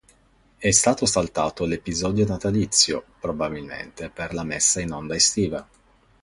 [0.57, 5.67] È stato saltato l'episodio natalizio, probabilmente per la messa in onda estiva.